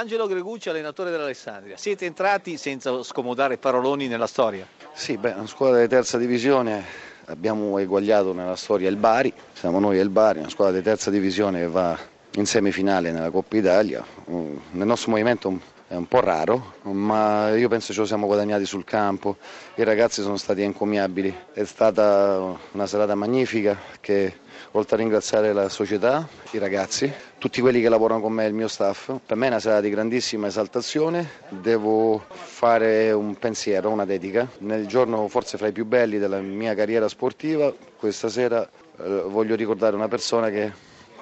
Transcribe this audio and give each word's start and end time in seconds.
Angelo 0.00 0.26
Gregucci, 0.26 0.70
allenatore 0.70 1.10
dell'Alessandria. 1.10 1.76
Siete 1.76 2.06
entrati 2.06 2.56
senza 2.56 3.02
scomodare 3.02 3.58
paroloni 3.58 4.08
nella 4.08 4.26
storia? 4.26 4.66
Sì, 4.94 5.18
beh, 5.18 5.32
una 5.32 5.46
squadra 5.46 5.78
di 5.78 5.88
terza 5.88 6.16
divisione, 6.16 6.82
abbiamo 7.26 7.76
eguagliato 7.76 8.32
nella 8.32 8.56
storia 8.56 8.88
il 8.88 8.96
Bari, 8.96 9.30
siamo 9.52 9.78
noi 9.78 9.98
e 9.98 10.00
il 10.00 10.08
Bari, 10.08 10.38
una 10.38 10.48
squadra 10.48 10.78
di 10.78 10.82
terza 10.82 11.10
divisione 11.10 11.60
che 11.60 11.66
va 11.66 11.98
in 12.36 12.46
semifinale 12.46 13.12
nella 13.12 13.28
Coppa 13.28 13.58
Italia. 13.58 14.02
Mm, 14.30 14.56
nel 14.70 14.86
nostro 14.86 15.10
movimento 15.10 15.60
è 15.90 15.96
un 15.96 16.06
po' 16.06 16.20
raro, 16.20 16.74
ma 16.82 17.52
io 17.56 17.66
penso 17.68 17.92
ce 17.92 17.98
lo 17.98 18.06
siamo 18.06 18.26
guadagnati 18.26 18.64
sul 18.64 18.84
campo, 18.84 19.38
i 19.74 19.82
ragazzi 19.82 20.22
sono 20.22 20.36
stati 20.36 20.62
encomiabili, 20.62 21.36
è 21.52 21.64
stata 21.64 22.56
una 22.70 22.86
serata 22.86 23.16
magnifica 23.16 23.76
che 24.00 24.34
oltre 24.70 24.94
a 24.94 24.98
ringraziare 25.00 25.52
la 25.52 25.68
società, 25.68 26.28
i 26.52 26.58
ragazzi, 26.58 27.12
tutti 27.38 27.60
quelli 27.60 27.80
che 27.80 27.88
lavorano 27.88 28.20
con 28.20 28.32
me 28.32 28.44
e 28.44 28.46
il 28.46 28.54
mio 28.54 28.68
staff, 28.68 29.12
per 29.26 29.36
me 29.36 29.46
è 29.46 29.48
una 29.48 29.58
serata 29.58 29.80
di 29.80 29.90
grandissima 29.90 30.46
esaltazione, 30.46 31.28
devo 31.48 32.22
fare 32.28 33.10
un 33.10 33.34
pensiero, 33.34 33.90
una 33.90 34.04
dedica, 34.04 34.48
nel 34.58 34.86
giorno 34.86 35.26
forse 35.26 35.58
fra 35.58 35.66
i 35.66 35.72
più 35.72 35.86
belli 35.86 36.18
della 36.18 36.38
mia 36.38 36.72
carriera 36.76 37.08
sportiva, 37.08 37.74
questa 37.96 38.28
sera 38.28 38.62
eh, 38.62 39.22
voglio 39.26 39.56
ricordare 39.56 39.96
una 39.96 40.06
persona 40.06 40.50
che 40.50 40.70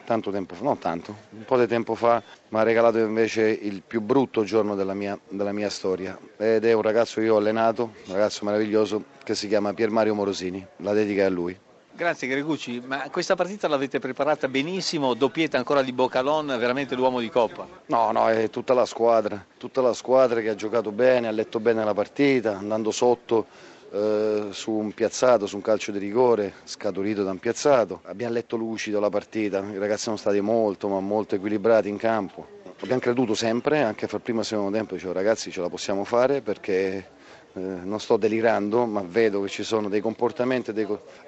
tanto 0.08 0.30
tempo 0.30 0.54
fa, 0.54 0.64
non 0.64 0.78
tanto, 0.78 1.14
un 1.32 1.44
po' 1.44 1.58
di 1.58 1.66
tempo 1.66 1.94
fa 1.94 2.22
mi 2.48 2.58
ha 2.58 2.62
regalato 2.62 2.96
invece 2.96 3.42
il 3.42 3.82
più 3.86 4.00
brutto 4.00 4.42
giorno 4.42 4.74
della 4.74 4.94
mia, 4.94 5.18
della 5.28 5.52
mia 5.52 5.68
storia 5.68 6.18
ed 6.38 6.64
è 6.64 6.72
un 6.72 6.80
ragazzo 6.80 7.20
che 7.20 7.26
io 7.26 7.34
ho 7.34 7.36
allenato, 7.36 7.92
un 8.06 8.14
ragazzo 8.14 8.46
meraviglioso 8.46 9.04
che 9.22 9.34
si 9.34 9.48
chiama 9.48 9.74
Pier 9.74 9.90
Mario 9.90 10.14
Morosini, 10.14 10.66
la 10.76 10.94
dedica 10.94 11.22
è 11.22 11.24
a 11.26 11.28
lui. 11.28 11.54
Grazie 11.92 12.26
Gregucci, 12.26 12.80
ma 12.86 13.10
questa 13.10 13.34
partita 13.34 13.68
l'avete 13.68 13.98
preparata 13.98 14.48
benissimo, 14.48 15.12
doppietta 15.12 15.58
ancora 15.58 15.82
di 15.82 15.92
Bocalon, 15.92 16.46
veramente 16.58 16.94
l'uomo 16.94 17.20
di 17.20 17.28
Coppa. 17.28 17.66
No, 17.86 18.10
no, 18.10 18.28
è 18.28 18.48
tutta 18.48 18.72
la 18.72 18.86
squadra, 18.86 19.44
tutta 19.58 19.82
la 19.82 19.92
squadra 19.92 20.40
che 20.40 20.48
ha 20.48 20.54
giocato 20.54 20.90
bene, 20.90 21.28
ha 21.28 21.32
letto 21.32 21.60
bene 21.60 21.84
la 21.84 21.92
partita, 21.92 22.56
andando 22.56 22.92
sotto 22.92 23.46
eh, 23.90 24.48
su 24.50 24.72
un 24.72 24.92
piazzato, 24.92 25.46
su 25.46 25.56
un 25.56 25.62
calcio 25.62 25.92
di 25.92 25.98
rigore, 25.98 26.54
scaturito 26.64 27.22
da 27.22 27.30
un 27.30 27.38
piazzato. 27.38 28.00
Abbiamo 28.04 28.34
letto 28.34 28.56
lucido 28.56 29.00
la 29.00 29.08
partita, 29.08 29.60
i 29.60 29.78
ragazzi 29.78 30.02
sono 30.02 30.16
stati 30.16 30.40
molto, 30.40 30.88
ma 30.88 31.00
molto 31.00 31.34
equilibrati 31.34 31.88
in 31.88 31.96
campo. 31.96 32.56
Abbiamo 32.80 33.00
creduto 33.00 33.34
sempre, 33.34 33.82
anche 33.82 34.06
fra 34.06 34.18
primo 34.18 34.38
e 34.38 34.42
il 34.42 34.48
secondo 34.48 34.76
tempo, 34.76 34.94
dicevo 34.94 35.12
ragazzi 35.12 35.50
ce 35.50 35.60
la 35.60 35.68
possiamo 35.68 36.04
fare 36.04 36.42
perché 36.42 37.08
eh, 37.54 37.60
non 37.60 37.98
sto 37.98 38.16
delirando, 38.16 38.86
ma 38.86 39.02
vedo 39.04 39.42
che 39.42 39.48
ci 39.48 39.64
sono 39.64 39.88
dei 39.88 40.00
comportamenti 40.00 40.72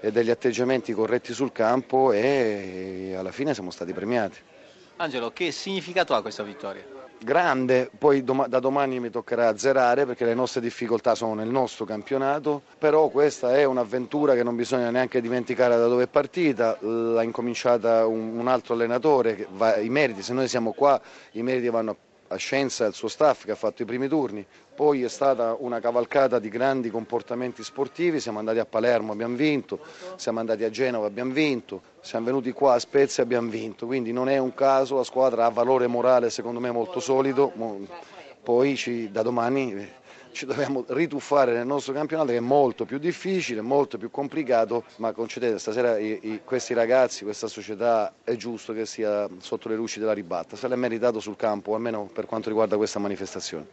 e 0.00 0.12
degli 0.12 0.30
atteggiamenti 0.30 0.92
corretti 0.92 1.32
sul 1.32 1.50
campo 1.50 2.12
e 2.12 3.14
alla 3.16 3.32
fine 3.32 3.54
siamo 3.54 3.70
stati 3.70 3.92
premiati. 3.92 4.38
Angelo, 4.96 5.32
che 5.32 5.50
significato 5.50 6.14
ha 6.14 6.20
questa 6.20 6.42
vittoria? 6.42 6.99
Grande, 7.22 7.90
poi 7.96 8.24
dom- 8.24 8.46
da 8.46 8.58
domani 8.60 8.98
mi 9.00 9.10
toccherà 9.10 9.48
azzerare 9.48 10.06
perché 10.06 10.24
le 10.24 10.34
nostre 10.34 10.60
difficoltà 10.60 11.14
sono 11.14 11.34
nel 11.34 11.48
nostro 11.48 11.84
campionato, 11.84 12.62
però 12.78 13.08
questa 13.08 13.56
è 13.56 13.64
un'avventura 13.64 14.34
che 14.34 14.42
non 14.42 14.56
bisogna 14.56 14.90
neanche 14.90 15.20
dimenticare 15.20 15.76
da 15.76 15.86
dove 15.86 16.04
è 16.04 16.08
partita, 16.08 16.76
l'ha 16.80 17.22
incominciata 17.22 18.06
un, 18.06 18.38
un 18.38 18.48
altro 18.48 18.74
allenatore, 18.74 19.46
va, 19.52 19.76
i 19.76 19.88
meriti, 19.88 20.22
se 20.22 20.32
noi 20.32 20.48
siamo 20.48 20.72
qua 20.72 21.00
i 21.32 21.42
meriti 21.42 21.68
vanno 21.68 21.90
a 21.90 21.96
a 22.32 22.36
Scienza 22.36 22.84
e 22.84 22.86
al 22.88 22.94
suo 22.94 23.08
staff 23.08 23.44
che 23.44 23.50
ha 23.50 23.56
fatto 23.56 23.82
i 23.82 23.84
primi 23.84 24.06
turni, 24.06 24.46
poi 24.74 25.02
è 25.02 25.08
stata 25.08 25.56
una 25.58 25.80
cavalcata 25.80 26.38
di 26.38 26.48
grandi 26.48 26.88
comportamenti 26.88 27.64
sportivi, 27.64 28.20
siamo 28.20 28.38
andati 28.38 28.60
a 28.60 28.64
Palermo, 28.64 29.12
abbiamo 29.12 29.34
vinto, 29.34 29.80
siamo 30.14 30.38
andati 30.38 30.62
a 30.62 30.70
Genova, 30.70 31.06
abbiamo 31.06 31.32
vinto, 31.32 31.82
siamo 32.00 32.26
venuti 32.26 32.52
qua 32.52 32.74
a 32.74 32.78
Spezia 32.78 33.24
abbiamo 33.24 33.50
vinto, 33.50 33.86
quindi 33.86 34.12
non 34.12 34.28
è 34.28 34.38
un 34.38 34.54
caso, 34.54 34.96
la 34.96 35.04
squadra 35.04 35.44
ha 35.44 35.50
valore 35.50 35.88
morale 35.88 36.30
secondo 36.30 36.60
me 36.60 36.70
molto 36.70 37.00
solido, 37.00 37.52
poi 38.42 38.76
ci, 38.76 39.10
da 39.10 39.22
domani 39.22 39.88
ci 40.32 40.46
dobbiamo 40.46 40.84
rituffare 40.88 41.52
nel 41.52 41.66
nostro 41.66 41.92
campionato 41.92 42.30
che 42.30 42.36
è 42.36 42.40
molto 42.40 42.84
più 42.84 42.98
difficile, 42.98 43.60
molto 43.60 43.98
più 43.98 44.10
complicato, 44.10 44.84
ma 44.96 45.12
concedete 45.12 45.58
stasera 45.58 45.98
i, 45.98 46.18
i, 46.22 46.40
questi 46.44 46.74
ragazzi, 46.74 47.24
questa 47.24 47.48
società 47.48 48.12
è 48.22 48.36
giusto 48.36 48.72
che 48.72 48.86
sia 48.86 49.28
sotto 49.38 49.68
le 49.68 49.76
luci 49.76 49.98
della 49.98 50.12
ribatta, 50.12 50.56
se 50.56 50.68
l'è 50.68 50.76
meritato 50.76 51.20
sul 51.20 51.36
campo, 51.36 51.74
almeno 51.74 52.08
per 52.12 52.26
quanto 52.26 52.48
riguarda 52.48 52.76
questa 52.76 52.98
manifestazione. 52.98 53.66